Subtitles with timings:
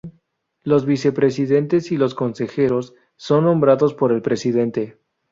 [0.63, 4.97] Los vicepresidentes y los consejeros son nombrados por el presidente.